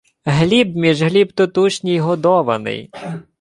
[0.25, 2.89] —Гліб, між Гліб тутушній годований.